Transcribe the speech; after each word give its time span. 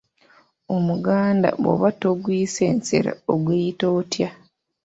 Omuganda 0.75 1.49
bw'oba 1.61 1.89
toguyise 2.01 2.65
nsero 2.77 3.11
oguyita 3.33 3.85
otya? 3.99 4.29